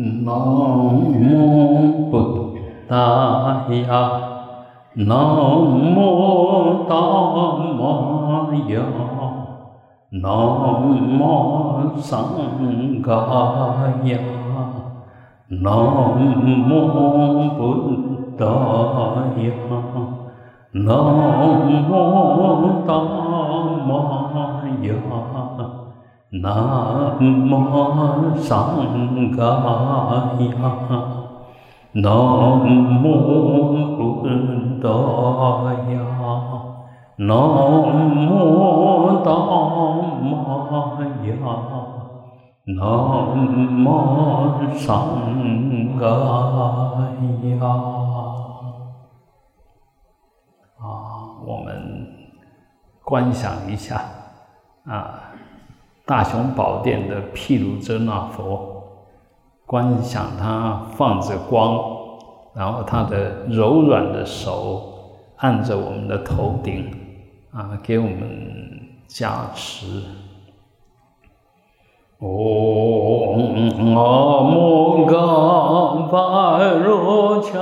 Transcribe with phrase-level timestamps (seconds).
[0.00, 2.56] 南无布
[2.88, 3.84] 达雅，
[4.94, 5.14] 南
[5.54, 6.92] 无达
[7.76, 8.80] 摩呀，
[10.08, 10.24] 南
[10.88, 12.32] 无桑
[13.04, 13.12] 伽
[14.06, 14.10] 呀，
[15.48, 15.68] 南
[16.16, 16.72] 无
[17.58, 17.60] 布
[18.38, 18.42] 达
[19.42, 19.52] 雅，
[26.32, 26.54] 南
[27.18, 27.58] 无达摩
[27.90, 28.30] 呀。
[28.30, 28.54] 南无上
[29.34, 29.42] 伽
[30.38, 30.54] 呀，
[31.92, 32.06] 南
[33.02, 33.18] 无
[33.98, 34.86] 布达
[35.90, 35.98] 呀，
[37.16, 38.30] 南无
[39.24, 39.28] 达
[40.20, 40.22] 摩
[41.24, 41.34] 呀，
[42.64, 42.78] 南
[43.44, 44.86] 无上
[45.98, 47.68] 伽呀。
[50.78, 50.86] 啊，
[51.44, 51.66] 我们
[53.04, 54.00] 观想一下
[54.86, 55.29] 啊。
[56.10, 58.82] 大雄宝殿的毗卢遮那佛，
[59.64, 61.78] 观想他放着光，
[62.52, 64.82] 然后他的柔软的手
[65.36, 66.90] 按着我们的头顶，
[67.52, 68.18] 啊，给我们
[69.06, 70.02] 加持。
[72.18, 75.14] 嗡阿摩嘎
[76.10, 77.52] 巴罗伽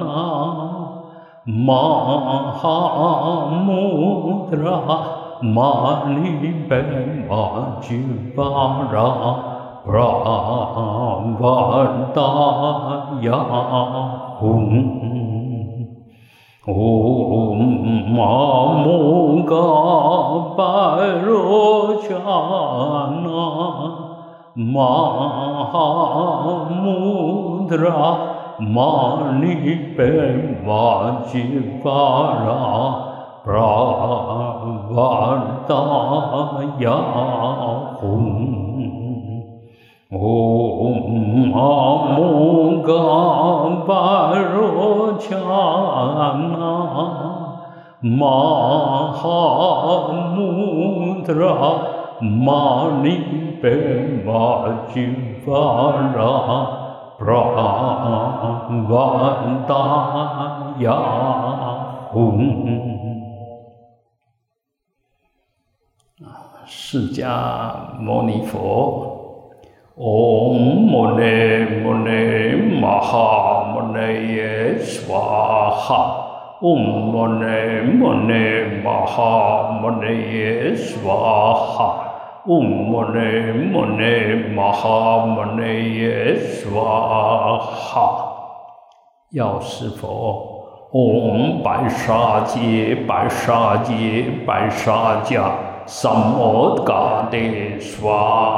[0.00, 1.04] 那
[1.44, 5.19] 玛哈穆德拉。
[5.56, 6.56] मालिबेमाजिवारा
[9.86, 11.40] प्रावर्ताया
[14.40, 14.76] हुम्
[16.68, 17.60] ॐ
[18.16, 19.20] मामोगापरोचाना
[24.74, 26.10] महामुद्रा
[28.76, 30.00] मालिबेमाजिवारा
[33.42, 33.60] 布拉
[34.90, 35.30] 瓦
[35.66, 35.74] 达
[36.78, 36.90] 雅
[38.00, 38.04] 吽，
[62.12, 62.99] 嗡
[66.72, 67.26] 释迦
[67.98, 69.42] 牟尼佛，
[69.98, 77.44] 唵摩尼摩尼玛哈摩尼耶娑哈，唵摩尼
[77.98, 78.32] 摩尼
[78.84, 81.12] 玛哈摩尼耶娑
[81.56, 82.04] 哈，
[82.46, 83.18] 唵摩尼
[83.72, 88.32] 摩尼玛哈摩尼耶娑哈。
[89.32, 95.50] 药师佛，唵白沙揭白沙揭白沙迦。
[95.92, 98.12] 三摩嘎帝娑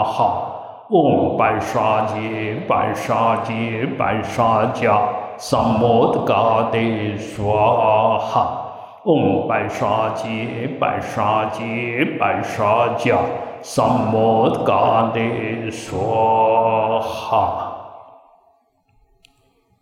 [0.04, 0.53] 哈，
[0.91, 5.00] 嗡白沙揭白沙揭白沙迦，
[5.38, 8.75] 三摩嘎帝娑哈，
[9.06, 13.16] 嗡白沙揭白沙揭白沙迦，
[13.62, 17.72] 三摩嘎帝娑哈。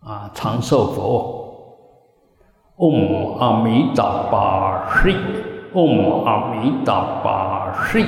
[0.06, 1.52] 啊，长寿佛，
[2.76, 3.92] 嗡阿弥
[5.72, 8.04] 嗡阿弥达巴悉，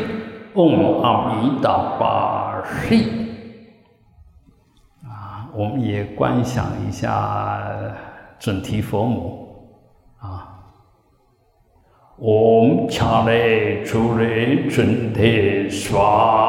[0.55, 3.05] 嗡阿弥达巴悉。
[5.05, 7.62] 啊，我们也观想一下
[8.41, 9.49] 准提佛母
[10.19, 10.49] 啊。
[12.19, 16.01] 嗡恰嘞出嘞准提娑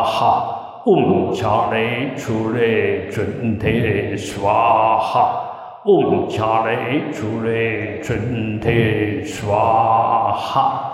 [0.04, 4.50] 哈，嗡恰嘞出嘞准提娑
[4.98, 10.90] 哈，嗡恰嘞出嘞准提娑哈。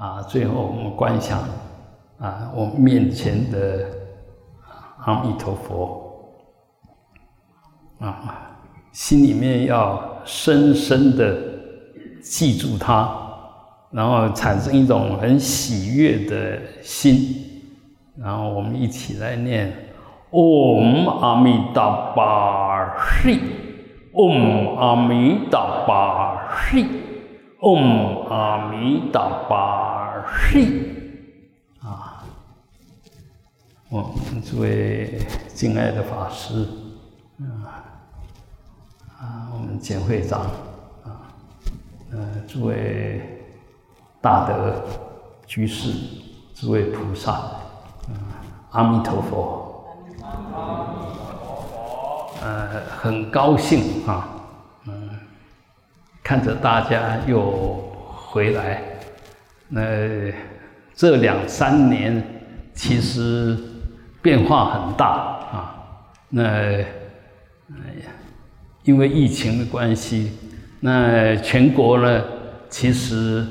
[0.00, 1.38] 啊，最后我们观想
[2.18, 3.84] 啊，我面前的
[5.04, 6.32] 阿弥陀佛
[7.98, 8.56] 啊，
[8.92, 11.36] 心里面要深深的
[12.22, 13.14] 记住他，
[13.90, 17.36] 然后产生一种很喜悦的心，
[18.16, 19.70] 然后我们一起来念：
[20.30, 23.38] 唵阿弥达巴悉，
[24.14, 26.86] 唵阿弥达巴悉，
[27.60, 29.99] 唵阿弥达巴。
[30.32, 30.64] 嘿，
[31.82, 32.22] 啊，
[33.88, 35.18] 我们诸位
[35.52, 36.68] 敬爱的法师，
[37.40, 37.82] 啊，
[39.18, 40.42] 啊，我们简会长，
[41.02, 41.26] 啊，
[42.12, 43.20] 呃，诸位
[44.20, 44.80] 大德
[45.48, 45.92] 居士，
[46.54, 47.58] 诸位菩萨，啊，
[48.70, 49.84] 阿弥陀佛，
[52.40, 54.28] 呃，很高兴啊，
[54.86, 55.10] 嗯，
[56.22, 57.82] 看着大家又
[58.14, 58.89] 回来。
[59.72, 59.80] 那
[60.94, 62.22] 这两三年
[62.74, 63.56] 其实
[64.20, 65.06] 变化很大
[65.52, 65.74] 啊，
[66.28, 66.82] 那哎
[68.02, 68.10] 呀，
[68.82, 70.32] 因为疫情的关系，
[70.80, 72.22] 那全国呢，
[72.68, 73.46] 其实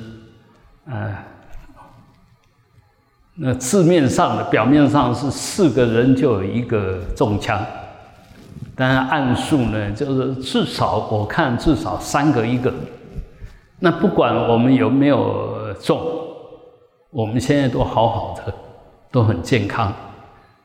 [0.86, 1.24] 啊，
[3.36, 7.66] 那字面上的表面上是四个人就有一个中枪，
[8.76, 12.74] 但暗数呢，就是至少我看至少三个一个。
[13.80, 16.00] 那不管我们有没有重，
[17.10, 18.54] 我们现在都好好的，
[19.12, 19.94] 都很健康，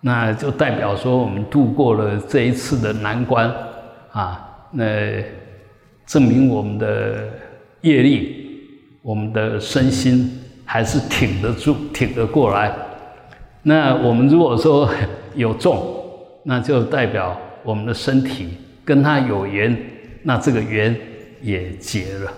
[0.01, 3.53] 那就代表说我们度过了这一次的难关
[4.13, 4.69] 啊。
[4.73, 4.85] 那
[6.07, 7.29] 证明我们的
[7.83, 8.61] 业力，
[9.03, 12.75] 我们的身心还是挺得住、挺得过来。
[13.63, 14.91] 那我们如果说
[15.35, 15.83] 有重，
[16.43, 19.75] 那就代表我们的身体跟他有缘，
[20.23, 20.95] 那这个缘
[21.41, 22.31] 也结了。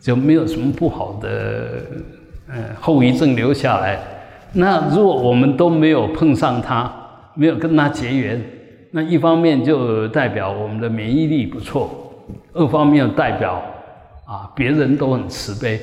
[0.00, 1.82] 就没有什么不好的，
[2.48, 3.98] 嗯，后遗症留下来。
[4.52, 6.90] 那如果我们都没有碰上它，
[7.34, 8.42] 没有跟它结缘，
[8.90, 12.12] 那一方面就代表我们的免疫力不错，
[12.54, 13.62] 二方面代表
[14.26, 15.78] 啊，别人都很慈悲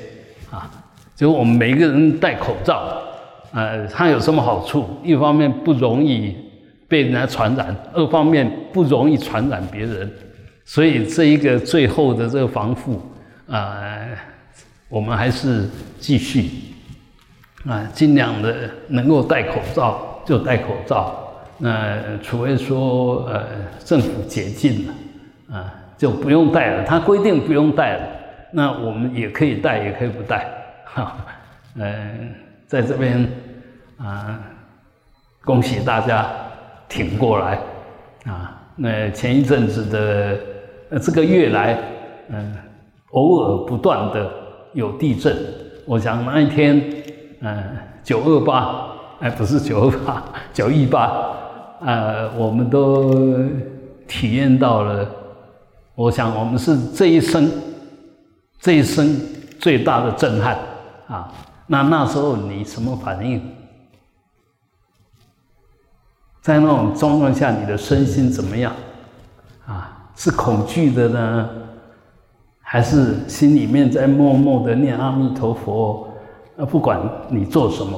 [0.51, 0.69] 啊。
[1.15, 2.97] 就我们每个人戴口罩，
[3.53, 4.85] 呃，它有什么好处？
[5.03, 6.35] 一方面不容易
[6.87, 10.11] 被人家传染，二方面不容易传染别人。
[10.65, 12.99] 所以这一个最后的这个防护。
[13.49, 14.07] 啊，
[14.89, 16.49] 我们还是继续
[17.65, 21.23] 啊，尽量的能够戴口罩就戴口罩。
[21.57, 23.45] 那除非说呃
[23.83, 24.93] 政府解禁了
[25.57, 26.83] 啊，就不用戴了。
[26.83, 28.07] 他规定不用戴了，
[28.51, 30.45] 那我们也可以戴，也可以不戴。
[30.83, 31.17] 哈，
[31.75, 32.35] 嗯，
[32.67, 33.27] 在这边
[33.97, 34.39] 啊，
[35.43, 36.29] 恭喜大家
[36.89, 37.59] 挺过来
[38.25, 38.61] 啊。
[38.75, 40.37] 那前一阵子的
[40.91, 41.77] 呃这个月来，
[42.29, 42.55] 嗯。
[43.17, 44.29] 偶尔不断的
[44.73, 45.35] 有地震，
[45.87, 47.03] 我想那一天，
[47.39, 47.63] 嗯，
[48.03, 50.23] 九二八，哎，不是九二八，
[50.53, 51.31] 九一八，
[51.81, 53.11] 呃，我们都
[54.07, 55.09] 体验到了。
[55.95, 57.51] 我想我们是这一生，
[58.59, 59.19] 这一生
[59.59, 60.55] 最大的震撼
[61.07, 61.33] 啊！
[61.65, 63.41] 那那时候你什么反应？
[66.39, 68.71] 在那种状况下，你的身心怎么样？
[69.65, 71.49] 啊，是恐惧的呢？
[72.69, 76.05] 还是心里面在默默的念阿弥陀佛，
[76.57, 76.99] 那不管
[77.29, 77.97] 你做什么，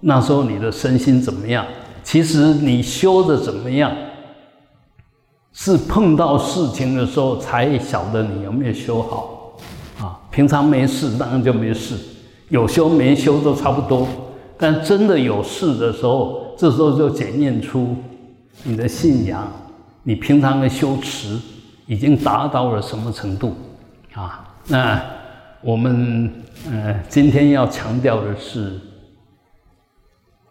[0.00, 1.64] 那时候你的身心怎么样？
[2.04, 3.90] 其实你修的怎么样，
[5.54, 9.56] 是碰到事情的时候才晓得你有没有修好
[9.98, 10.20] 啊。
[10.30, 11.96] 平常没事当然就没事，
[12.50, 14.06] 有修没修都差不多。
[14.58, 17.96] 但真的有事的时候，这时候就检验出
[18.62, 19.50] 你的信仰，
[20.02, 21.40] 你平常的修持
[21.86, 23.54] 已经达到了什么程度。
[24.14, 25.02] 啊，那
[25.62, 28.78] 我们呃今天要强调的是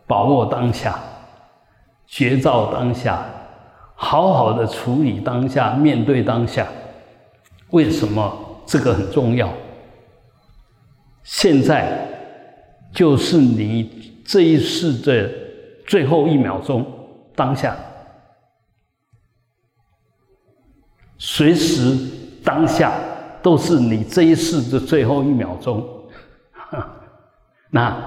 [0.08, 1.00] 把握当下，
[2.08, 3.24] 觉照当下，
[3.96, 6.68] 好好的处理当下，面对当下。
[7.70, 9.54] 为什么这个很重要？
[11.24, 12.08] 现在
[12.92, 15.30] 就是你这一世的
[15.86, 16.86] 最后一秒钟，
[17.36, 17.78] 当下，
[21.18, 21.96] 随时
[22.44, 22.92] 当下。
[23.42, 25.84] 都是你这一世的最后一秒钟，
[27.72, 27.98] 那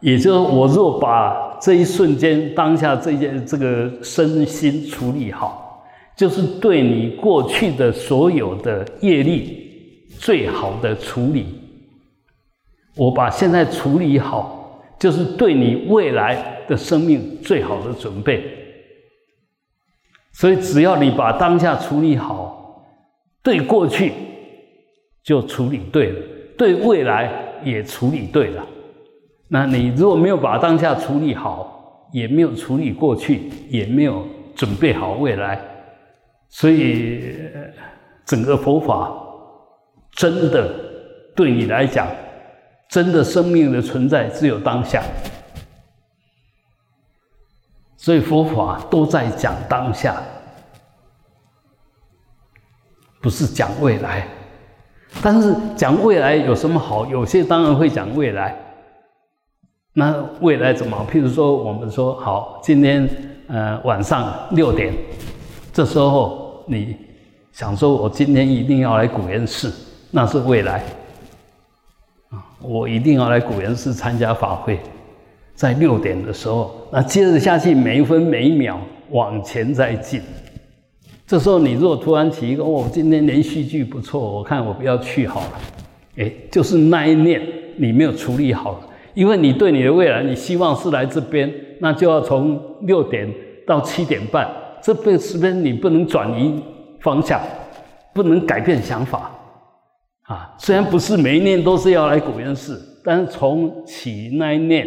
[0.00, 5.84] 也就是我若把这一瞬间当下这件这个身心处理好，
[6.16, 11.60] 就是对你过去的所有的业力最好的处理。
[12.96, 18.42] 我把现在处理好，就是对你未来的生命最好的准备。
[20.32, 22.86] 所以只要你把当下处理好，
[23.42, 24.12] 对过去。
[25.22, 26.22] 就处理对了，
[26.56, 27.30] 对未来
[27.62, 28.66] 也处理对了。
[29.48, 35.60] 那你如果没有把当下处理好，也没有处理过去，也没有准备好未来，
[36.48, 37.34] 所以
[38.24, 39.12] 整个佛法
[40.12, 40.72] 真的
[41.34, 42.06] 对你来讲，
[42.88, 45.02] 真的生命的存在只有当下。
[47.96, 50.22] 所以佛法都在讲当下，
[53.20, 54.26] 不是讲未来。
[55.22, 57.04] 但是讲未来有什么好？
[57.06, 58.56] 有些当然会讲未来。
[59.92, 61.06] 那未来怎么？
[61.10, 63.08] 譬如说，我们说好，今天
[63.48, 64.94] 呃晚上六点，
[65.72, 66.96] 这时候你
[67.52, 69.72] 想说，我今天一定要来古岩寺，
[70.12, 70.84] 那是未来
[72.30, 74.78] 啊，我一定要来古岩寺参加法会，
[75.56, 80.22] 在六点的时候，那接着下去，每一分每一秒往前再进。
[81.30, 85.52] 这时候，你如果突然起一个，哦，今天连续剧不错，我看我不要去好了。
[86.16, 87.40] 哎，就是那一念
[87.76, 88.80] 你没有处理好了，
[89.14, 93.32] 因为你对你的未来，你希望是来这边，那就要从六点
[93.64, 94.50] 到七点半
[94.82, 96.60] 这辈子边你不能转移
[96.98, 97.40] 方向，
[98.12, 99.30] 不能改变想法
[100.24, 100.52] 啊。
[100.58, 104.84] 虽然不是每一念都是要来古岩寺，但是从起那一念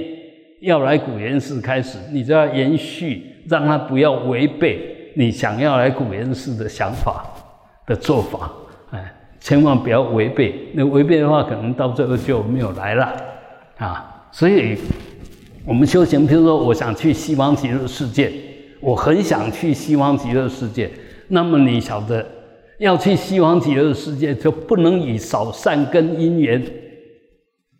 [0.60, 7.26] 要来古岩寺开始，你就要延续，让他不要违背你想要来古岩寺的想法
[7.86, 8.52] 的做法。
[8.92, 13.14] 哎，千万不要违背，那违背的话，可能到最后就没有来了
[13.78, 14.28] 啊。
[14.32, 14.78] 所以，
[15.66, 18.32] 我们修行，比如说，我想去西方极乐世界。
[18.80, 20.92] 我很想去西方极乐世界，
[21.30, 22.26] 那么你晓得，
[22.80, 26.62] 要去西方极乐世界就不能以少善根因缘，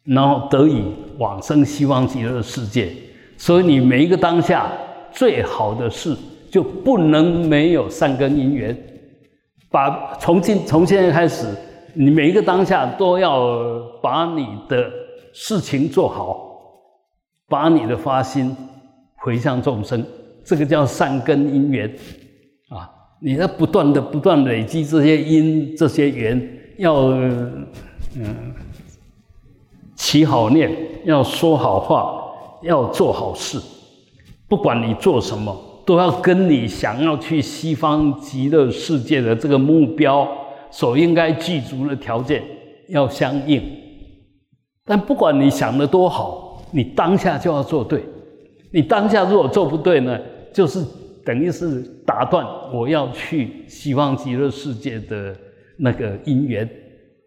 [0.06, 0.82] 然后得以
[1.18, 2.90] 往生西方极乐世界。
[3.38, 4.72] 所以你每一个当下
[5.12, 6.16] 最好的事，
[6.54, 8.78] 就不能没有善根因缘。
[9.72, 11.48] 把从今从现在开始，
[11.96, 14.88] 你每一个当下都要把你的
[15.34, 16.62] 事情做好，
[17.50, 18.56] 把你的发心
[19.16, 20.06] 回向众生。
[20.46, 21.90] 这个叫善根因缘
[22.70, 22.88] 啊！
[23.20, 26.40] 你要不断的、不断累积这些因、这些缘，
[26.78, 26.94] 要
[28.16, 28.54] 嗯
[29.96, 30.70] 起好念，
[31.06, 32.22] 要说好话，
[32.62, 33.60] 要做好事。
[34.48, 40.28] 不管你做什么，都要跟你想要去西方极乐世界的这个目标
[40.72, 42.42] 所应该具足的条件
[42.90, 43.62] 要相应。
[44.86, 48.04] 但不管你想的多好，你当下就要做对。
[48.72, 50.20] 你当下如果做不对呢？
[50.52, 50.84] 就是
[51.26, 55.36] 等于是打断我要去西方极乐世界的
[55.78, 56.70] 那个因缘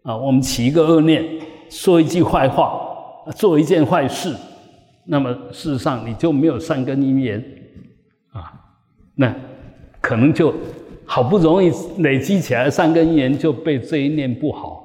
[0.03, 0.15] 啊！
[0.15, 1.23] 我们起一个恶念，
[1.69, 2.79] 说一句坏话，
[3.35, 4.33] 做一件坏事，
[5.07, 7.43] 那么事实上你就没有善根因缘，
[9.19, 9.35] 那
[9.99, 10.53] 可能就
[11.05, 14.83] 好不容易累积起来三根因缘就被这一念不好，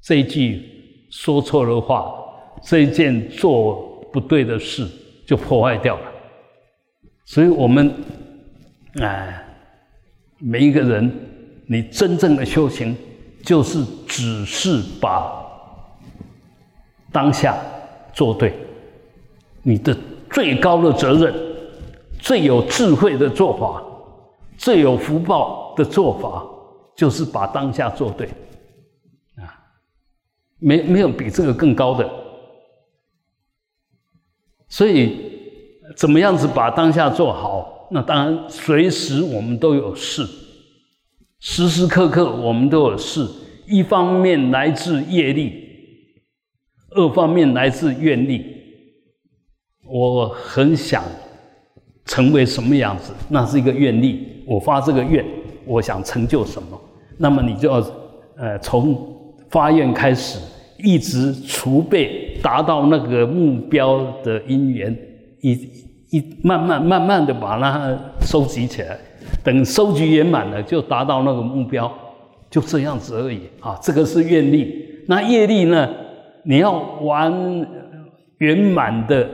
[0.00, 0.62] 这一句
[1.10, 2.14] 说错了话，
[2.62, 3.74] 这一件做
[4.12, 4.86] 不对的事
[5.26, 6.02] 就破坏掉了。
[7.24, 7.92] 所以，我们
[9.00, 9.44] 哎，
[10.38, 11.12] 每一个人，
[11.66, 12.96] 你真正的修行，
[13.42, 15.30] 就是只是把
[17.10, 17.58] 当下
[18.14, 18.54] 做对。
[19.62, 19.94] 你的
[20.30, 21.34] 最高的责任，
[22.18, 23.82] 最有智慧的做法，
[24.56, 26.44] 最有福报的做法，
[26.96, 28.26] 就是把当下做对。
[29.36, 29.58] 啊，
[30.58, 32.08] 没没有比这个更高的。
[34.68, 35.26] 所以。
[35.96, 37.88] 怎么样子把当下做好？
[37.90, 40.22] 那当然，随时我们都有事，
[41.40, 43.26] 时时刻刻我们都有事。
[43.66, 45.54] 一方面来自业力，
[46.90, 48.44] 二方面来自愿力。
[49.86, 51.02] 我很想
[52.08, 54.42] 成为什么样子，那是一个愿力。
[54.44, 55.24] 我发这个愿，
[55.64, 56.80] 我想成就什么，
[57.18, 57.76] 那么你就要
[58.36, 58.98] 呃从
[59.50, 60.40] 发愿开始，
[60.78, 64.96] 一直储备达到那个目标的因缘。
[65.40, 65.52] 一
[66.10, 68.98] 一慢慢慢慢的把它收集起来，
[69.44, 71.92] 等收集圆满了，就达到那个目标，
[72.50, 73.78] 就这样子而已啊。
[73.82, 75.88] 这个是愿力，那业力呢？
[76.44, 76.72] 你要
[77.02, 77.68] 完
[78.38, 79.28] 圆满的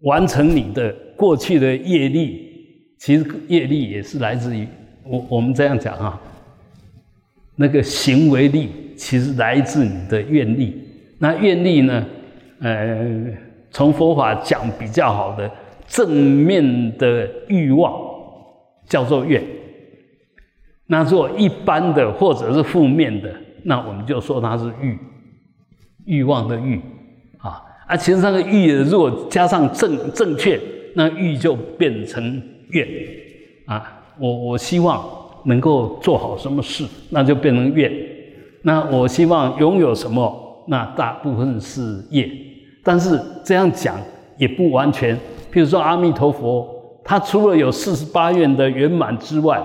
[0.00, 2.48] 完成你的过去的业力，
[2.98, 4.66] 其实业力也是来自于
[5.02, 6.20] 我我们这样讲啊，
[7.56, 10.80] 那个行为力其实来自你的愿力。
[11.18, 12.06] 那愿力呢？
[12.60, 13.32] 呃。
[13.72, 15.50] 从佛法讲比较好的
[15.86, 17.92] 正面的欲望
[18.86, 19.42] 叫做愿，
[20.86, 23.30] 那做一般的或者是负面的，
[23.64, 24.98] 那我们就说它是欲，
[26.06, 26.80] 欲望的欲
[27.36, 27.60] 啊。
[27.86, 30.58] 啊，其实那个欲如果加上正正确，
[30.96, 32.88] 那欲就变成愿
[33.66, 34.00] 啊。
[34.18, 35.06] 我我希望
[35.44, 37.92] 能够做好什么事，那就变成愿。
[38.62, 42.26] 那我希望拥有什么，那大部分是业。
[42.82, 44.00] 但是这样讲
[44.38, 45.14] 也不完全。
[45.52, 46.66] 譬如说阿弥陀佛，
[47.04, 49.62] 他除了有四十八愿的圆满之外，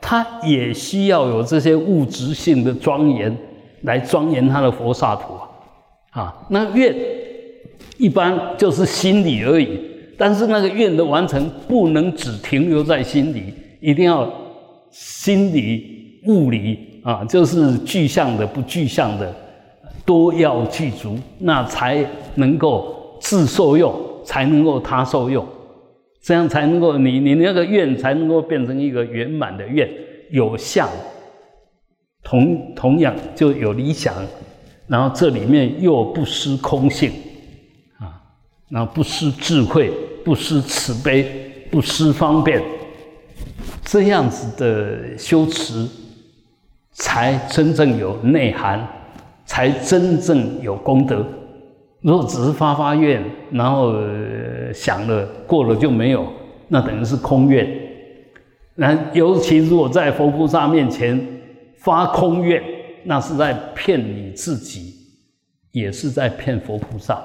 [0.00, 3.36] 他也需要有这些物质性的庄严
[3.82, 5.42] 来庄严他的佛刹土啊。
[6.12, 6.96] 啊，那愿
[7.98, 9.89] 一般就是心理而已。
[10.20, 14.30] 但是那个愿的完成不能只停留在心里，一定要
[14.90, 19.34] 心理、物理啊，就是具象的、不具象的。
[20.04, 25.46] 都要具足，那才能够自受用，才能够他受用，
[26.20, 29.88] 这样才能够你你那个愿才能够变成一个圆满的愿，
[30.30, 30.88] 有相，
[32.24, 34.12] 同同样就有理想，
[34.88, 37.12] 然后这里面又不失空性，
[38.00, 38.20] 啊，
[38.68, 39.92] 然后不失智慧，
[40.24, 42.62] 不失慈悲，不失方便，
[43.84, 45.86] 这样子的修持，
[46.92, 48.86] 才真正有内涵。
[49.46, 51.26] 才真正有功德。
[52.02, 53.92] 如果只是发发愿，然后
[54.72, 56.24] 想了过了就没有，
[56.68, 57.68] 那等于是空愿。
[58.76, 61.20] 那尤其如果在佛菩萨面前
[61.78, 62.62] 发空愿，
[63.02, 64.94] 那是在骗你自己，
[65.72, 67.20] 也是在骗佛菩萨。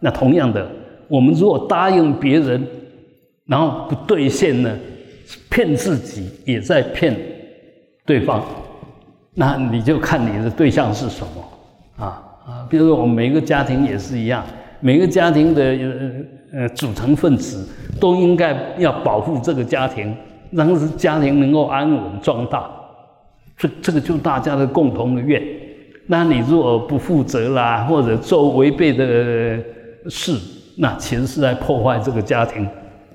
[0.00, 0.66] 那同样的，
[1.08, 2.66] 我们如果答应别人，
[3.46, 4.76] 然后不兑现呢，
[5.50, 7.16] 骗自己也在骗
[8.04, 8.44] 对方。
[9.34, 12.66] 那你就看你的对象是什么啊啊！
[12.70, 14.44] 比如说我们每个家庭也是一样，
[14.80, 17.68] 每个家庭的呃呃组成分子
[18.00, 20.14] 都应该要保护这个家庭。
[20.52, 22.70] 让家庭能够安稳壮大，
[23.58, 25.42] 这这个就大家的共同的愿。
[26.06, 29.58] 那你如果不负责啦，或者做违背的
[30.08, 30.38] 事，
[30.76, 32.68] 那其实是在破坏这个家庭，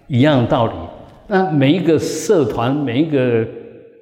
[0.08, 0.74] 一样的道理。
[1.28, 3.48] 那每一个社团、每一个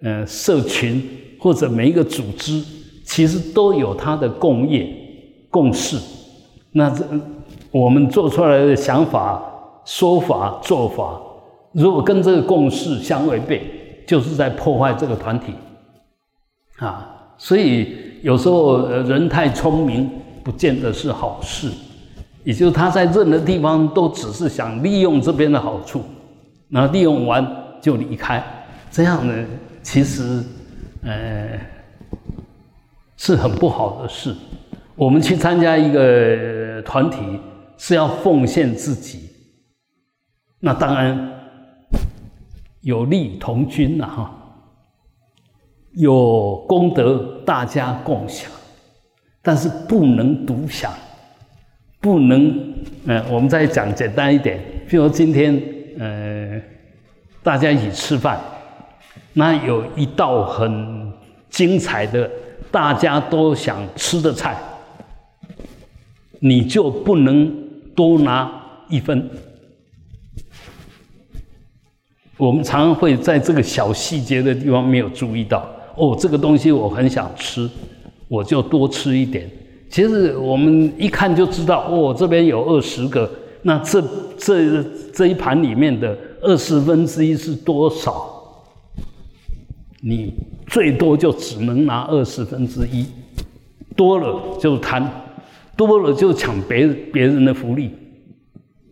[0.01, 1.01] 呃社群
[1.39, 2.63] 或者每一个组织，
[3.05, 4.87] 其实都有它的共业、
[5.49, 5.97] 共事。
[6.71, 7.03] 那这
[7.71, 9.43] 我们做出来的想法、
[9.85, 11.19] 说法、做法。
[11.71, 13.61] 如果跟这个共识相违背，
[14.07, 15.53] 就是在破坏这个团体，
[16.77, 20.09] 啊，所以有时候人太聪明，
[20.43, 21.69] 不见得是好事。
[22.43, 26.03] 也就是他在任何地方都只是想利用这边的好处，
[26.69, 27.45] 然后利用完
[27.81, 28.43] 就离开，
[28.91, 29.45] 这样呢，
[29.83, 30.43] 其实
[31.03, 31.59] 呃
[33.17, 34.35] 是很不好的事。
[34.95, 37.17] 我们去参加一个团体
[37.77, 39.29] 是要奉献自己，
[40.59, 41.35] 那当然。
[42.81, 44.31] 有利同君呐，哈，
[45.91, 48.49] 有功德大家共享，
[49.41, 50.89] 但是不能独享，
[52.01, 52.73] 不能，
[53.07, 54.57] 呃，我们再讲简单一点，
[54.89, 55.61] 譬如今天，
[55.99, 56.61] 呃，
[57.43, 58.39] 大家一起吃饭，
[59.33, 61.11] 那有一道很
[61.49, 62.29] 精彩的，
[62.71, 64.55] 大家都想吃的菜，
[66.39, 67.53] 你就不能
[67.93, 68.49] 多拿
[68.87, 69.29] 一分。
[72.37, 77.69] 我们常常会在这个小细节的地方没有注意到哦，这个东西我很想吃，
[78.29, 79.49] 我就多吃一点。
[79.89, 83.29] 其实我们一看就知道哦，这边有二十个，
[83.63, 84.01] 那这
[84.37, 88.35] 这这一盘里面的二十分之一是多少？
[90.01, 90.33] 你
[90.67, 93.05] 最多就只能拿二十分之一，
[93.95, 95.05] 多了就贪，
[95.75, 97.91] 多了就抢别别人的福利。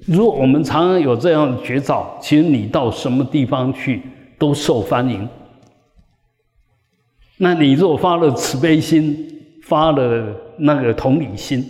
[0.06, 4.02] 如果我们常常有这样的绝招，其实你到什么地方去
[4.40, 5.30] 都受欢迎。
[7.38, 9.37] 那你若发了慈悲心，
[9.68, 11.64] 发了那个同理心，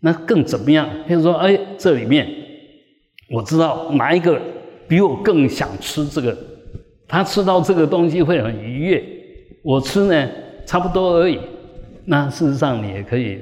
[0.00, 0.88] 那更怎么样？
[1.08, 2.28] 譬如说，哎，这里面
[3.30, 4.40] 我知道哪一个
[4.86, 6.36] 比我更想吃这个，
[7.08, 9.04] 他吃到这个东西会很愉悦，
[9.62, 10.28] 我吃呢
[10.64, 11.40] 差不多而已。
[12.04, 13.40] 那事实上你也可以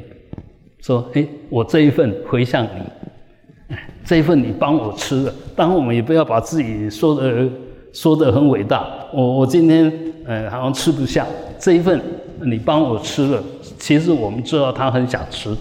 [0.80, 3.76] 说，哎，我这一份回向你。
[4.04, 7.48] 这一份你帮我吃了，当然我们也不要把自己说的
[7.92, 8.84] 说的很伟大。
[9.12, 9.90] 我我今天
[10.26, 11.24] 呃好像吃不下
[11.58, 12.00] 这一份，
[12.44, 13.42] 你帮我吃了，
[13.78, 15.56] 其实我们知道他很想吃，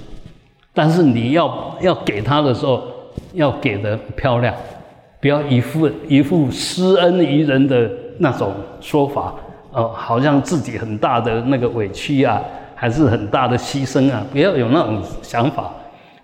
[0.74, 2.82] 但是你要要给他的时候
[3.34, 4.54] 要给的漂亮，
[5.20, 7.90] 不要一副一副施恩于人的
[8.20, 9.34] 那种说法，
[9.72, 12.42] 哦，好像自己很大的那个委屈啊，
[12.76, 15.72] 还是很大的牺牲啊，不要有那种想法。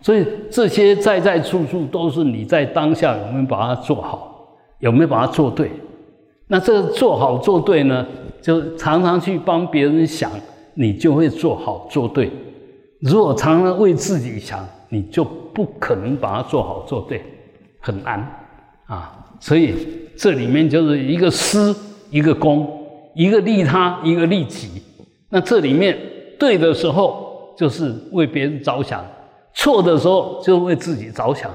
[0.01, 4.47] 所以这些在在处处都是你在当下有没有把它做好，
[4.79, 5.71] 有没有把它做对？
[6.47, 8.05] 那这做好做对呢，
[8.41, 10.31] 就常常去帮别人想，
[10.77, 12.31] 你就会做好做对。
[13.01, 17.21] 如果常常为自己想，你就不可能把它做好做对，
[17.79, 18.19] 很难
[18.85, 19.25] 啊。
[19.39, 19.73] 所以
[20.15, 21.75] 这里面就是一个私，
[22.09, 22.67] 一个公，
[23.15, 24.81] 一个利他，一个利己。
[25.29, 25.97] 那这里面
[26.39, 29.03] 对的时候，就是为别人着想。
[29.53, 31.51] 错的时候就为自己着想，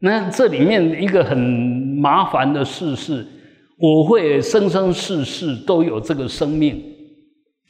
[0.00, 3.26] 那这里面一个很麻烦的事是，
[3.78, 6.78] 我会生生世世都有这个生命，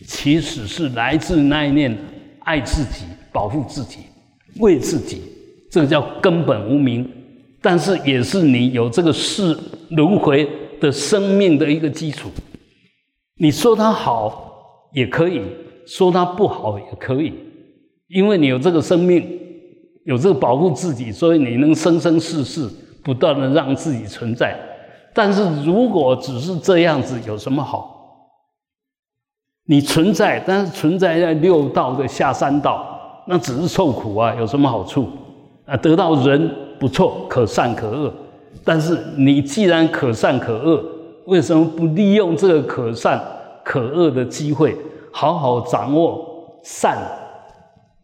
[0.07, 1.97] 其实是来自那一念
[2.41, 3.99] 爱自己、保护自己、
[4.59, 5.23] 为自己，
[5.71, 7.09] 这叫根本无名，
[7.61, 9.57] 但是也是你有这个世
[9.91, 10.49] 轮回
[10.81, 12.31] 的生命的一个基础。
[13.37, 15.43] 你说它好也可以
[15.87, 17.33] 说它不好也可以。
[18.09, 19.25] 因为你有这个生命，
[20.05, 22.69] 有这个保护自己，所以你能生生世世
[23.05, 24.59] 不断的让自己存在。
[25.15, 28.00] 但是如果只是这样子，有什么好？
[29.67, 35.09] 你存在，但是存在在六道的下三道，那只是受苦啊，有什么好处？
[35.67, 38.13] 啊，得到人不错，可善可恶。
[38.65, 40.85] 但是你既然可善可恶，
[41.27, 43.21] 为什么不利用这个可善
[43.65, 44.77] 可恶的机会，
[45.13, 46.97] 好好掌握善？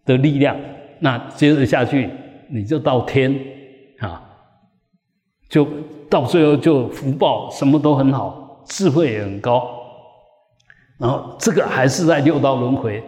[0.05, 0.57] 的力量，
[1.01, 2.09] 那接着下去，
[2.49, 3.37] 你就到天
[3.99, 4.23] 啊，
[5.49, 5.66] 就
[6.09, 9.69] 到最后就福报什么都很好，智慧也很高。
[10.98, 13.02] 然后这个还是在六道轮回。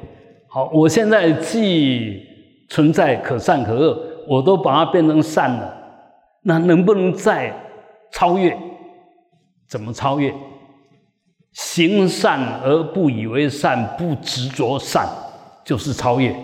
[0.49, 2.27] 好，我现在既
[2.69, 5.75] 存在可善可恶，我都把它变成善了，
[6.43, 7.55] 那能不能再
[8.13, 8.57] 超越？
[9.67, 10.35] 怎么超越？
[11.53, 15.07] 行善而不以为善，不执着善，
[15.65, 16.35] 就是超越。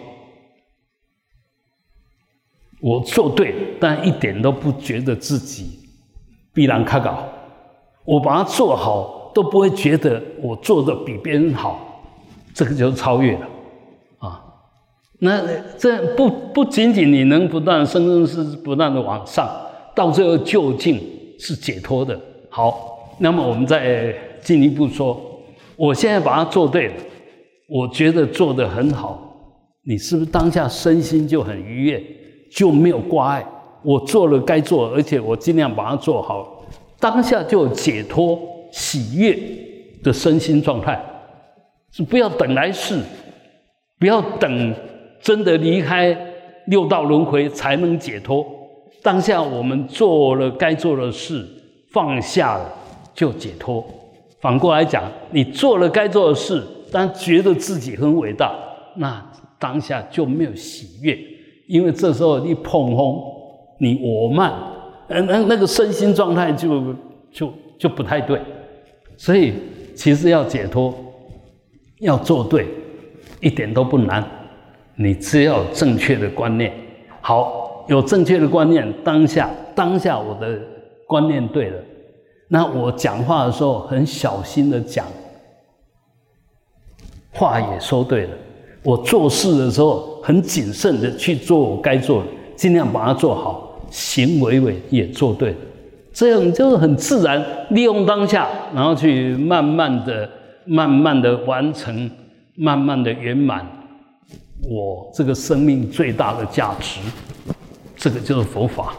[2.80, 5.78] 我做对，但一点都不觉得自己
[6.52, 7.24] 必然卡搞。
[8.04, 12.02] 我把它做好，都不会觉得我做的比别人好，
[12.54, 13.46] 这个就是超越了
[14.18, 14.40] 啊。
[15.18, 15.42] 那
[15.76, 19.46] 这不不仅仅你能不断生生世世不断的往上，
[19.94, 21.00] 到最后究竟
[21.38, 22.18] 是解脱的。
[22.48, 25.20] 好，那么我们再进一步说。
[25.76, 26.94] 我现在把它做对了，
[27.68, 29.20] 我觉得做得很好。
[29.82, 32.02] 你是不是当下身心就很愉悦，
[32.52, 33.44] 就没有挂碍？
[33.82, 36.64] 我做了该做，而且我尽量把它做好，
[37.00, 38.38] 当下就解脱
[38.74, 39.38] 喜悦
[40.02, 41.00] 的身心状态。
[41.92, 42.98] 是不要等来世，
[44.00, 44.74] 不要等
[45.20, 46.16] 真的离开
[46.66, 48.44] 六道轮回才能解脱。
[49.00, 51.46] 当下我们做了该做的事，
[51.92, 52.68] 放下了
[53.14, 53.84] 就解脱。
[54.40, 56.60] 反过来讲，你做了该做的事，
[56.90, 58.52] 但觉得自己很伟大，
[58.96, 59.24] 那
[59.60, 61.16] 当下就没有喜悦，
[61.68, 63.22] 因为这时候你捧红，
[63.78, 64.52] 你我慢，
[65.06, 66.92] 嗯，那那个身心状态就
[67.30, 68.40] 就就不太对。
[69.16, 69.54] 所以
[69.94, 70.94] 其实要解脱，
[72.00, 72.66] 要做对，
[73.40, 74.24] 一点都不难，
[74.96, 76.72] 你只要有正确的观念。
[77.20, 80.60] 好，有正确的观念，当下当下我的
[81.06, 81.76] 观念对了。
[82.48, 85.06] 那我讲话的时候很小心的讲，
[87.32, 88.30] 话也说对了。
[88.82, 95.56] 我做事的时候很谨慎的去做我该做的，尽量把它做好，行为为也做对了。
[96.14, 100.30] 这样就是很自然，利用当下，然后去慢慢的、
[100.64, 102.08] 慢慢的完成，
[102.54, 103.66] 慢慢的圆满
[104.70, 107.00] 我这个生命最大的价值。
[107.96, 108.94] 这个就是佛法，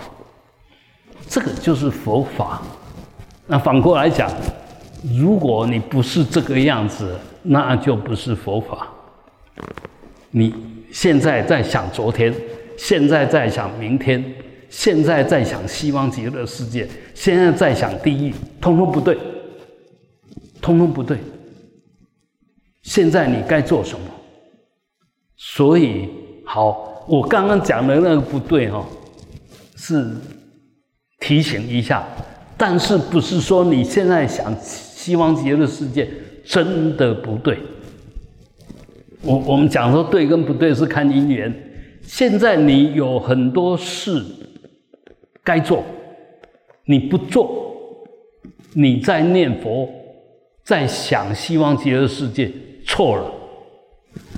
[1.28, 2.62] 这个就是佛法。
[3.48, 4.30] 那反过来讲，
[5.18, 8.88] 如果你不是这个样子，那就不是佛法。
[10.32, 10.54] 你
[10.92, 12.34] 现在在想昨天，
[12.78, 14.22] 现在在想明天，
[14.78, 19.18] 现在在想西方极乐世界，现在在想地狱，通通不对，
[20.62, 21.18] 通通不对。
[22.84, 24.06] 现在你该做什么？
[25.38, 26.10] 所以
[26.46, 28.86] 好，我刚刚讲的那个不对哈，
[29.78, 30.12] 是
[31.22, 32.06] 提醒一下。
[32.58, 36.10] 但是不是说你现在想西方极乐世界
[36.44, 37.58] 真的不对？
[39.22, 41.54] 我我们讲说对跟不对是看因缘。
[42.02, 44.22] 现在你有很多事
[45.46, 45.84] 该做，
[46.86, 47.74] 你不做，
[48.74, 49.88] 你在念佛，
[50.64, 52.52] 在想西方极乐世界，
[52.86, 53.32] 错了。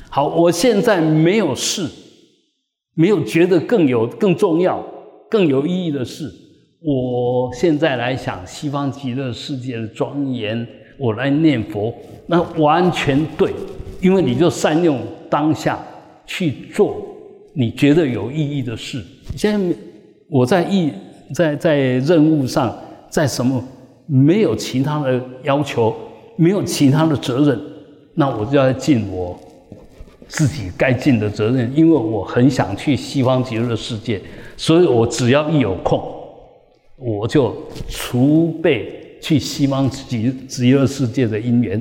[0.09, 1.87] 好，我现在没有事，
[2.93, 4.85] 没有觉得更有更重要、
[5.29, 6.29] 更有意义的事。
[6.81, 10.67] 我现在来想西方极乐世界的庄严，
[10.99, 11.93] 我来念佛，
[12.27, 13.53] 那完全对，
[14.01, 15.79] 因为你就善用当下
[16.25, 17.01] 去做
[17.53, 19.03] 你觉得有意义的事。
[19.35, 19.75] 现在
[20.29, 20.91] 我在意
[21.33, 22.75] 在在任务上，
[23.09, 23.63] 在什么
[24.05, 25.95] 没有其他的要求，
[26.35, 27.59] 没有其他的责任，
[28.13, 29.37] 那我就要尽我
[30.27, 34.21] 自己该尽的责任，因为我很想去西方极乐世界，
[34.57, 36.01] 所以我只要一有空。
[36.97, 37.55] 我就
[37.87, 41.79] 储备去西方极极乐世界的因缘，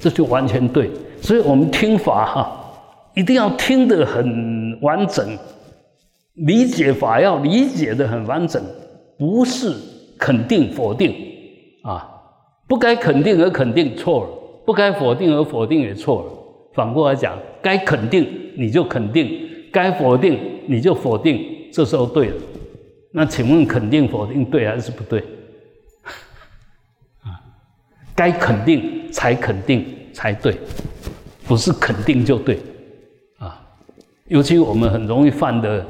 [0.00, 0.90] 这就完全对。
[1.20, 2.74] 所以我们听法哈，
[3.14, 5.36] 一定要听得很完整，
[6.34, 8.62] 理解法要理解的很完整，
[9.18, 9.72] 不是
[10.18, 11.14] 肯定否定
[11.82, 12.10] 啊，
[12.66, 14.30] 不该肯定而肯定错了，
[14.66, 16.32] 不该否定而否定也错了。
[16.74, 22.36] 反过来讲，该肯定你就肯定，该否定你就否定，这时候对了。
[23.12, 25.20] 那请问肯定否定对还是不对？
[27.22, 27.38] 啊，
[28.16, 30.58] 该肯定才肯定才对，
[31.46, 32.58] 不是肯定就对，
[33.38, 33.64] 啊，
[34.26, 35.86] 尤其我们很容易犯的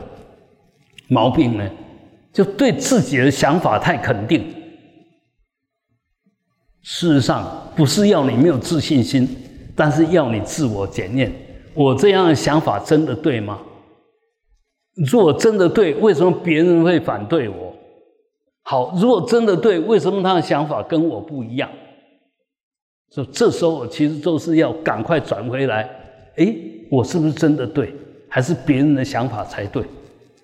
[1.08, 1.70] 毛病呢，
[2.32, 4.42] 就对自己的想法太肯定。
[6.82, 9.28] 事实上不是要你没有自信心，
[9.74, 11.32] 但是要你自我检验，
[11.72, 13.60] 我这样的想法真的对吗？
[15.10, 17.74] 如果真的对，为什么别人会反对我？
[18.62, 21.68] 好，如果真的对，为什么他的想法跟我不一样？
[23.10, 25.88] 所以这时候我其实就是要赶快转回来，
[26.36, 26.56] 诶，
[26.90, 27.94] 我是不是真的对，
[28.28, 29.82] 还是别人的想法才对？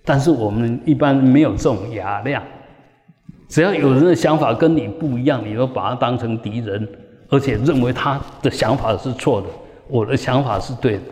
[0.04, 2.42] 但是我们一般没有这种雅量，
[3.48, 6.88] 只要有人的想法跟你不一样，你都把他当成敌人，
[7.28, 9.46] 而且认为他的想法是错的，
[9.88, 11.02] 我的想法是对的，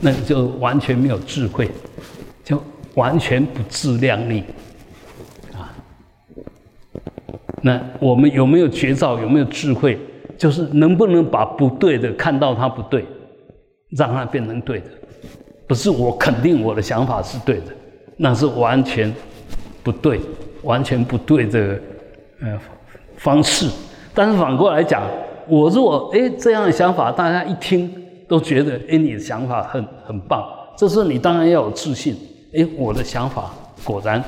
[0.00, 1.70] 那你就完全没有智慧，
[2.44, 2.62] 就
[2.94, 4.44] 完全不自量力
[5.52, 5.74] 啊。
[7.62, 9.18] 那我们有没有绝招？
[9.18, 9.98] 有没有智慧？
[10.38, 13.06] 就是能不能把不对的看到它不对，
[13.90, 14.86] 让它变成对的，
[15.66, 17.72] 不是我肯定我的想法是对的，
[18.16, 19.12] 那是完全
[19.82, 20.20] 不对，
[20.62, 21.78] 完全不对的
[22.40, 22.58] 呃
[23.16, 23.68] 方式。
[24.14, 25.02] 但是反过来讲，
[25.46, 27.92] 我如果哎这样的想法，大家一听
[28.26, 30.42] 都觉得哎你的想法很很棒，
[30.76, 32.16] 这时候你当然要有自信，
[32.54, 34.22] 哎我的想法果然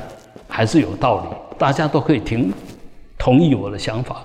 [0.47, 2.53] 还是有道理，大家都可以听
[3.19, 4.23] 同意我的想法。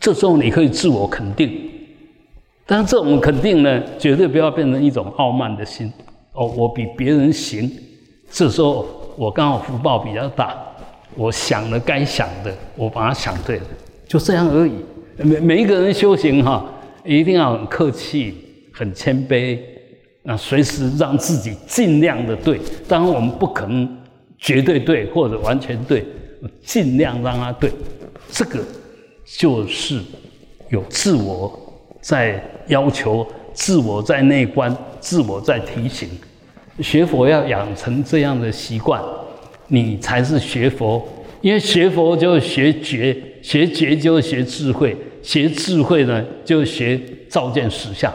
[0.00, 1.70] 这时候你可以自我肯定，
[2.66, 5.90] 但是这种肯定呢，绝对不要变成一种傲慢的心。
[6.32, 7.70] 哦，我比别人行，
[8.34, 8.84] 这时候
[9.16, 10.56] 我刚好福报比较大，
[11.14, 13.64] 我想了该想的，我把它想对了，
[14.08, 14.72] 就这样而已。
[15.18, 16.66] 每每一个人修行哈，
[17.04, 18.34] 一定要很客气、
[18.72, 19.56] 很谦卑，
[20.24, 22.60] 那随时让自己尽量的对。
[22.88, 23.88] 当然，我们不可能
[24.36, 26.04] 绝对对或者完全对，
[26.64, 27.70] 尽量让它对。
[28.30, 28.58] 这个。
[29.38, 30.02] 就是
[30.68, 31.58] 有自我
[32.02, 36.10] 在要求，自我在内观，自我在提醒。
[36.80, 39.00] 学佛要养成这样的习惯，
[39.68, 41.06] 你才是学佛。
[41.40, 48.12] 因为学佛就学觉，学觉就学智慧，学智慧呢就学照见实相。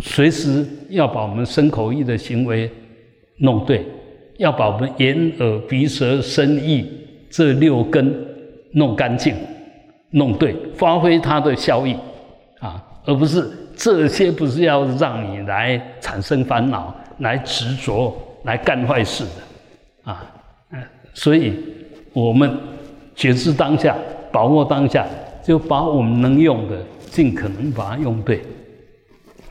[0.00, 2.70] 随时要把我们身口意的行为
[3.38, 3.84] 弄对，
[4.36, 6.86] 要把我们眼耳鼻舌身意
[7.30, 8.14] 这六根
[8.72, 9.34] 弄干净。
[10.10, 11.96] 弄对，发挥它的效益，
[12.58, 20.22] 啊，而不是这些不是要让你来产生烦恼、来执着、来干坏事的，啊，
[21.14, 21.54] 所以
[22.12, 22.54] 我们
[23.14, 23.96] 觉知当下，
[24.30, 25.06] 把握当下，
[25.42, 26.76] 就把我们能用的
[27.10, 28.42] 尽可能把它用对，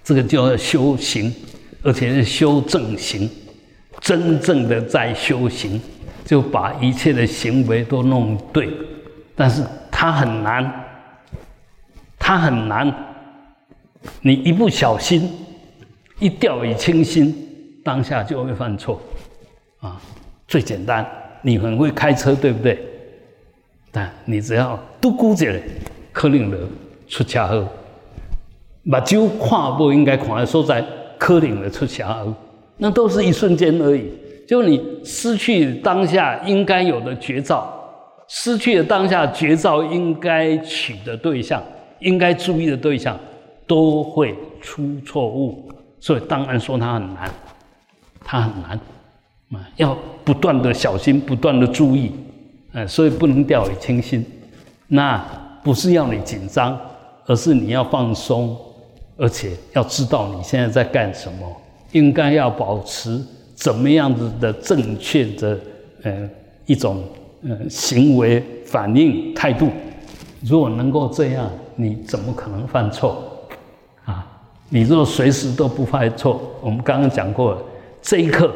[0.04, 1.34] 这个叫修行，
[1.82, 3.30] 而且是修正行，
[4.02, 5.82] 真正的在修行，
[6.24, 8.70] 就把一切的行为都弄对，
[9.36, 9.64] 但是。
[10.02, 10.86] 它很难，
[12.18, 12.90] 它很难。
[14.22, 15.30] 你一不小心，
[16.20, 17.49] 一掉以轻心，
[17.84, 19.02] 当下就会犯错。
[19.80, 20.02] 啊，
[20.48, 21.06] 最简单，
[21.42, 22.78] 你很会开车，对不对？
[23.92, 25.60] 但你只要嘟咕着，
[26.12, 26.58] 可能了
[27.08, 27.68] 出车祸。
[28.84, 30.84] 目睭看不应该看的所在，
[31.18, 32.34] 可能了出车祸。
[32.78, 34.12] 那都是一瞬间而已。
[34.48, 37.76] 就你失去当下应该有的绝招。
[38.28, 41.64] 失去了当下绝招，应该取的对象，
[42.00, 43.18] 应该注意的对象，
[43.66, 45.68] 都会出错误，
[46.00, 47.30] 所以当然说它很难，
[48.32, 48.80] 它很难，
[49.54, 52.12] 啊，要不断的小心，不断的注意，
[52.74, 54.24] 呃，所以不能掉以轻心。
[54.88, 55.18] 那
[55.64, 56.80] 不是要你紧张，
[57.26, 58.56] 而是你要放松，
[59.18, 61.62] 而且要知道你现在在干什么，
[61.94, 63.20] 应该要保持
[63.56, 65.60] 怎么样子的正确的
[66.04, 66.30] 呃
[66.68, 67.04] 一种。
[67.42, 69.70] 呃，行为反应态度，
[70.42, 73.24] 如果能够这样，你怎么可能犯错？
[74.04, 74.28] 啊，
[74.68, 77.62] 你若随时都不犯错，我们刚刚讲过了，
[78.02, 78.54] 这一刻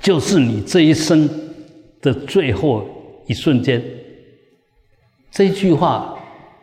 [0.00, 1.28] 就是你这一生
[2.00, 2.86] 的最后
[3.26, 3.82] 一瞬间。
[5.30, 6.18] 这句话，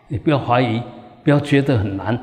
[0.07, 0.81] 你不要怀疑，
[1.23, 2.17] 不要觉得很难，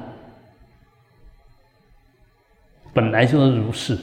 [2.92, 3.98] 本来就是如是。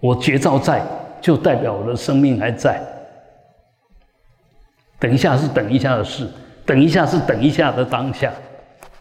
[0.00, 0.84] 我觉照在。
[1.18, 2.80] 就代表我的生命还在。
[5.00, 6.30] 等一下是等一下的事，
[6.64, 8.32] 等一下是等一下的当下，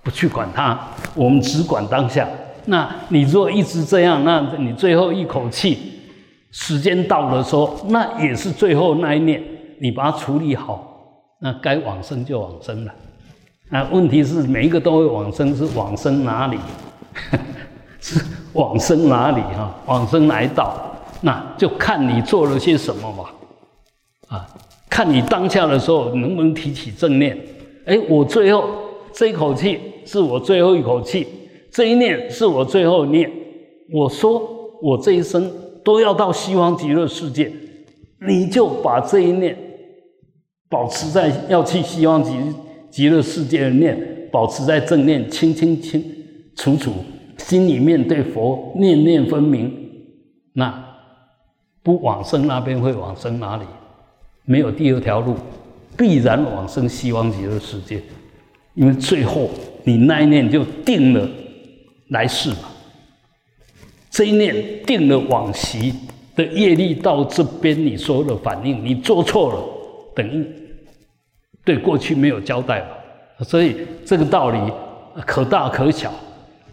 [0.01, 2.27] 不去管它，我们只管当下。
[2.65, 5.78] 那你若一直这样，那你最后一口气，
[6.51, 9.43] 时间到的时候，那也是最后那一念，
[9.80, 10.97] 你把它处理好，
[11.41, 12.93] 那该往生就往生了。
[13.69, 16.58] 那问题是每一个都会往生，是往生哪里？
[17.99, 18.23] 是
[18.54, 19.41] 往生哪里？
[19.41, 20.75] 哈，往生哪一道？
[21.21, 23.34] 那就看你做了些什么吧，
[24.28, 24.47] 啊，
[24.89, 27.38] 看你当下的时候能不能提起正念。
[27.86, 28.69] 哎，我最后
[29.12, 31.28] 这一口气是我最后一口气，
[31.75, 33.29] 这一念是我最后念。
[33.91, 34.41] 我说
[34.81, 35.51] 我这一生
[35.83, 37.51] 都要到西方极乐世界，
[38.25, 39.57] 你就把这一念
[40.69, 42.31] 保持在要去西方极
[42.89, 46.01] 极乐世界的念，保持在正念，清清清
[46.55, 46.93] 楚楚，
[47.39, 49.69] 心里面对佛念念分明，
[50.53, 50.81] 那。
[51.83, 53.63] 不往生那边会往生哪里？
[54.45, 55.35] 没有第二条路，
[55.95, 58.01] 必然往生西方极乐世界。
[58.73, 59.49] 因为最后
[59.83, 61.29] 你那一念就定了
[62.09, 62.69] 来世嘛，
[64.09, 65.93] 这一念定了往昔
[66.35, 69.59] 的业力到这边，你所有的反应，你做错了，
[70.15, 70.45] 等于
[71.63, 72.87] 对过去没有交代了。
[73.43, 74.59] 所以这个道理
[75.25, 76.13] 可大可小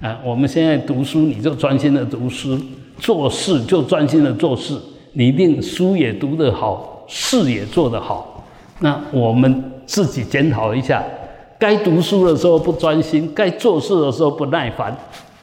[0.00, 0.20] 啊。
[0.24, 2.56] 我们现在读书，你就专心的读书；
[2.98, 4.78] 做事就专心的做事。
[5.14, 8.44] 你一定书也读得好，事也做得好。
[8.80, 11.02] 那我们自己检讨一下，
[11.62, 14.92] 该读书的时候不专心，该做事的时候不耐烦。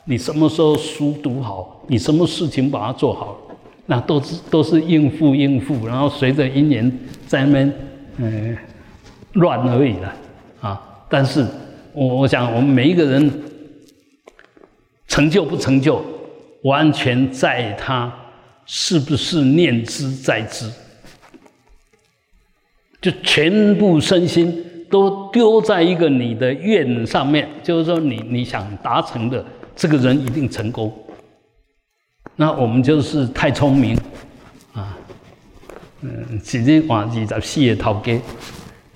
[0.04, 3.38] 你什么时候书读好，你什么事情把它做好，
[3.86, 7.74] 那都是都是应付应付，然后随着因缘在那边
[8.18, 8.58] 嗯
[9.36, 10.14] 乱而已了
[10.60, 11.06] 啊。
[11.08, 11.48] 但是
[11.94, 13.32] 我我想，我们每一个人
[15.08, 16.04] 成就不成就，
[16.64, 18.14] 完全在他。
[18.66, 20.70] 是不是念之在之？
[23.02, 29.44] 就全部身心都丢在一个你的愿上面，就是说你你想达成的，
[29.76, 30.92] 这个人一定成功。
[32.36, 33.98] 那我们就是太聪明
[34.74, 34.98] 啊，
[36.02, 38.20] 嗯，自己换二十四个头家，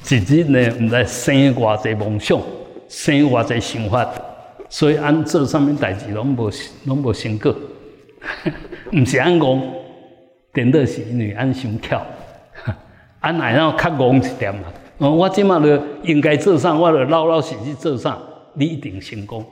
[0.02, 2.40] 自己呢唔知生偌济梦想，
[2.88, 4.10] 生偌济想法，
[4.70, 6.52] 所以按这上面代志拢无
[6.86, 7.54] 拢无成果。
[8.92, 9.62] 唔是安戆，
[10.54, 12.02] 顶多是因为安想巧，
[13.20, 14.62] 安乃要较戆一点嘛。
[14.98, 18.18] 我即马就应该做啥，我就老老实实做啥，
[18.54, 19.44] 你一定成功。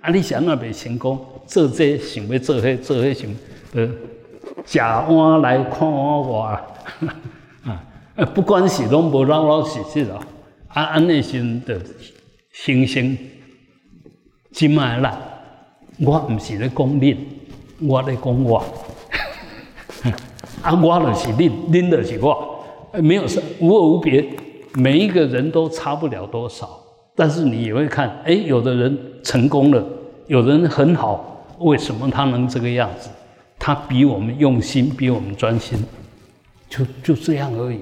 [0.00, 3.30] 啊，你想那未成功，做这想要做迄做迄想，
[3.74, 3.88] 呃，
[4.64, 6.64] 食碗来看碗外，
[7.64, 7.82] 啊，
[8.34, 10.20] 不管是拢无老老实实哦，
[10.68, 11.80] 啊，安尼先的
[12.52, 13.18] 星星，
[14.52, 15.18] 即马啦，
[16.00, 17.16] 我唔是咧讲你。
[17.80, 18.58] 我咧讲我，
[20.62, 22.53] 啊，我就是恁，恁就是我，
[23.00, 24.24] 没有什无二无别，
[24.74, 26.80] 每一个人都差不了多少。
[27.16, 29.84] 但是你也会看，哎，有的人成功了，
[30.26, 33.08] 有人很好，为什么他能这个样子？
[33.58, 35.78] 他比我们用心，比我们专心，
[36.68, 37.78] 就就这样而已。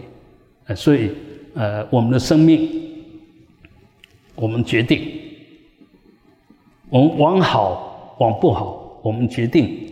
[0.77, 1.11] 所以，
[1.55, 2.69] 呃，我们的生命，
[4.35, 5.03] 我们决定，
[6.91, 9.89] 我们往好，往不好，我们决定。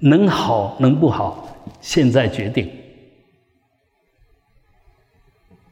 [0.00, 1.44] 能好能不好，
[1.80, 2.70] 现在决定。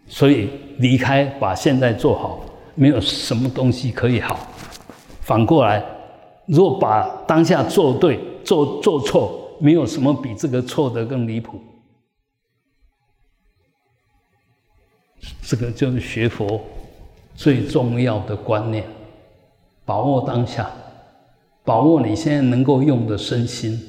[0.09, 2.41] 所以离开，把现在做好，
[2.75, 4.39] 没有什么东西可以好。
[5.21, 5.85] 反过来，
[6.47, 11.61] 如果把当下做对，做做错，没有什么比这个错的更离谱。
[15.43, 16.61] 这个就是学佛
[17.35, 18.85] 最重要的观念：
[19.85, 20.71] 把握当下，
[21.65, 23.81] 把握你现在能够用的身心。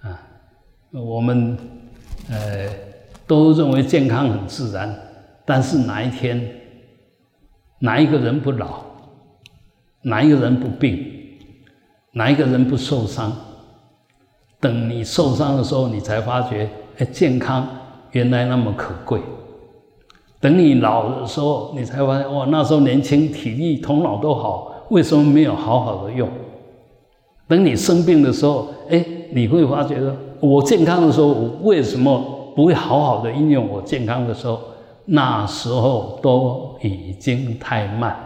[0.00, 0.20] 啊
[0.92, 1.58] 我们
[2.30, 2.68] 呃
[3.26, 4.96] 都认为健康很自然，
[5.44, 6.40] 但是哪一天
[7.80, 8.80] 哪一个人不老，
[10.02, 11.04] 哪一个人不病，
[12.12, 13.32] 哪一个人不受伤？
[14.60, 17.68] 等你受伤的时候，你才发觉，哎，健康
[18.12, 19.20] 原来那么可贵。
[20.40, 26.28] 等你老的时候，你才发现，哇，那时候年轻，体力、头脑都好，为什么没有好好的用？
[27.46, 30.14] 等你生病的时候，哎，你会发觉说。
[30.40, 34.60] 我健康的时候，我为什么不会好好的应用我健康的时候？
[35.06, 38.16] 那时候都已经太慢。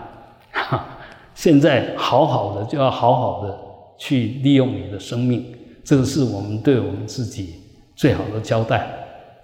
[0.51, 0.85] 哈
[1.35, 3.59] 现在好好的就要好好的
[3.97, 5.45] 去利用你的生命，
[5.85, 7.55] 这个是我们对我们自己
[7.95, 8.87] 最好的交代，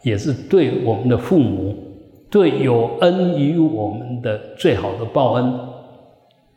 [0.03, 1.77] 也是对我们的父母、
[2.31, 5.61] 对有恩于我们的最好的报恩。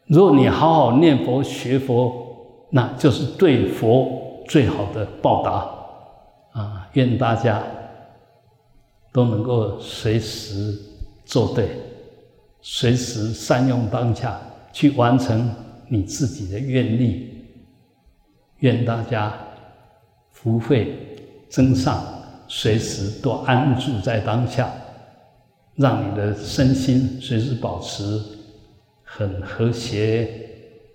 [0.07, 2.11] 如果你好好念佛学佛，
[2.71, 4.09] 那就是对佛
[4.47, 5.51] 最好的报答。
[6.59, 7.61] 啊，愿大家
[9.17, 10.77] 都能够随时
[11.25, 11.69] 做对，
[12.61, 14.39] 随时善用当下
[14.71, 15.49] 去完成
[15.89, 17.43] 你自己的愿力。
[18.59, 19.33] 愿大家
[20.29, 21.17] 福慧
[21.49, 21.99] 增上，
[22.47, 24.71] 随时都安住在当下，
[25.73, 28.21] 让你的身心随时保持
[29.01, 30.29] 很和谐、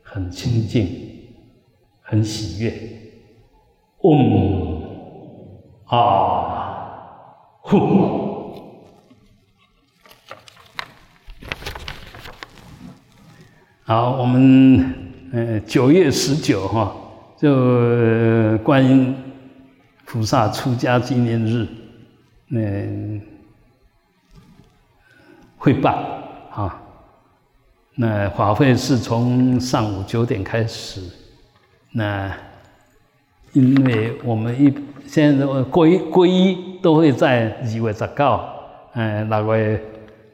[0.01, 0.89] 很清净、
[2.01, 2.73] 很喜悦。
[4.03, 4.81] 嗡。
[5.87, 6.52] 啊，
[7.63, 7.79] 呼！
[13.85, 14.95] 好，我们
[15.33, 16.95] 呃九月十九哈，
[17.39, 19.15] 就观音
[20.05, 21.67] 菩萨出家纪念日，
[22.51, 23.21] 嗯，
[25.57, 25.95] 会办
[26.51, 26.83] 啊。
[27.95, 31.01] 那法会是从上午九点开始，
[31.93, 32.37] 那
[33.53, 34.75] 因为我们一。
[35.05, 38.41] 现在皈依皈依都会在二月十九，
[38.95, 39.81] 呃，六月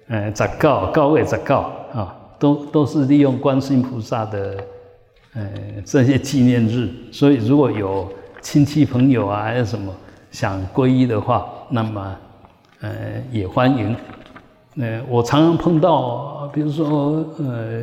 [0.08, 1.54] 呃十九，九月十九
[1.92, 4.56] 啊，都都是利用观世音菩萨的
[5.34, 5.42] 呃
[5.84, 8.08] 这些纪念日，所以如果有
[8.40, 9.92] 亲戚朋友啊，还有什么
[10.30, 12.16] 想皈依的话，那么
[12.80, 12.90] 呃，
[13.30, 13.94] 也欢迎。
[14.80, 17.82] 呃，我常常碰到，比如说，呃，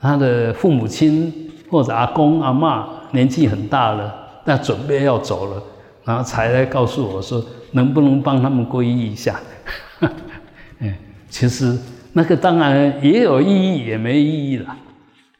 [0.00, 5.62] 他的父母亲或者阿公阿妈年纪很大了，那准备要走了，
[6.08, 9.38] 然后才来告诉我说，能不能帮他们皈依一下？
[10.78, 10.94] 嗯，
[11.28, 11.76] 其实
[12.14, 14.74] 那个当然也有意义，也没意义了，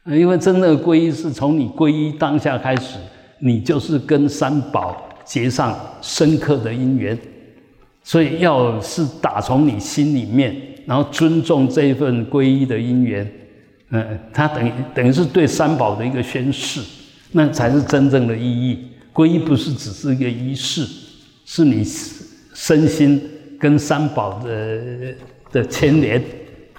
[0.05, 2.99] 因为真的皈依是从你皈依当下开始，
[3.39, 4.95] 你就是跟三宝
[5.25, 7.17] 结上深刻的因缘，
[8.03, 10.55] 所以要是打从你心里面。
[10.85, 13.27] 然后尊重这份皈依的因缘，
[13.89, 16.79] 嗯，它等于等于是对三宝的一个宣誓，
[17.31, 18.88] 那才是真正的意义。
[19.13, 20.85] 皈依不是只是一个仪式，
[21.45, 21.83] 是你
[22.53, 23.21] 身心
[23.59, 24.81] 跟三宝的
[25.51, 26.23] 的牵连，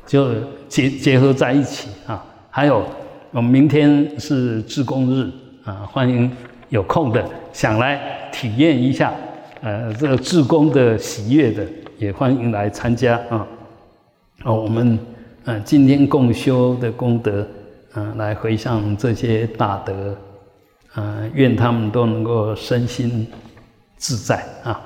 [0.06, 0.34] 就
[0.68, 2.24] 结结合在一起啊。
[2.50, 2.84] 还有，
[3.32, 5.30] 我们明天是自贡日
[5.64, 6.30] 啊，欢迎
[6.68, 9.12] 有空的想来体验一下，
[9.60, 11.66] 呃，这个自贡的喜悦的，
[11.98, 13.46] 也欢迎来参加啊。
[14.44, 14.98] 哦，我们
[15.44, 17.46] 嗯，今天共修的功德，
[17.94, 20.16] 嗯，来回向这些大德，
[20.97, 23.26] 嗯，愿他们都能够身心
[23.97, 24.80] 自在啊。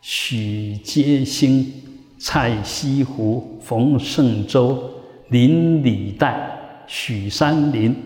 [0.00, 1.72] 许阶兴、
[2.18, 4.90] 蔡西湖、冯胜洲、
[5.28, 7.96] 林礼代、许三林、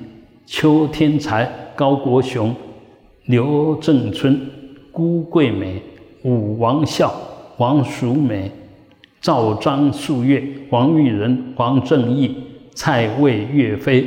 [0.47, 2.55] 邱天才、高国雄、
[3.25, 4.41] 刘正春、
[4.93, 5.83] 辜桂美、
[6.23, 7.13] 武王孝、
[7.57, 8.51] 王淑美。
[9.21, 12.37] 赵章素月、王玉仁、黄正义、
[12.75, 14.07] 蔡魏岳飞、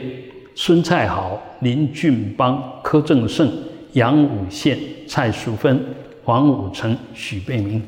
[0.56, 3.50] 孙蔡豪、林俊邦、柯正盛、
[3.94, 4.78] 杨武宪、
[5.08, 5.84] 蔡淑芬、
[6.24, 7.82] 黄武成、许贝明，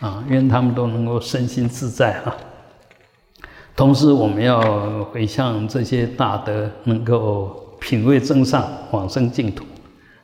[0.00, 2.36] 啊，愿他们都能够身心自在啊。
[3.76, 9.64] 同时，我们要回向这些大德，能够品位增上，往生净土。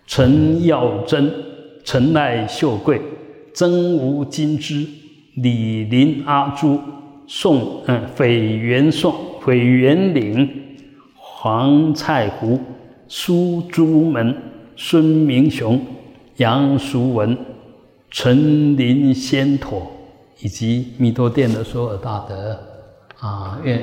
[0.07, 1.33] 陈耀贞、
[1.85, 3.01] 陈赖秀贵、
[3.55, 4.87] 曾吴金枝。
[5.37, 6.78] 李林阿朱、
[7.26, 10.60] 宋嗯斐元宋、斐元岭、
[11.43, 12.61] 黄菜湖、
[13.09, 14.36] 苏朱门、
[14.76, 15.80] 孙明雄、
[16.36, 17.34] 杨淑文、
[18.11, 19.91] 陈林仙陀，
[20.41, 22.61] 以及弥陀殿的所有大德
[23.20, 23.80] 啊，愿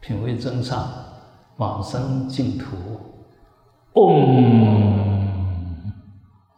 [0.00, 0.88] 品位增上，
[1.58, 2.74] 往生净土。
[3.92, 5.28] 嗡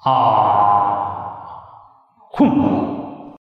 [0.05, 0.55] 啊。